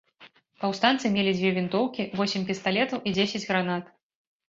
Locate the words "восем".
2.23-2.49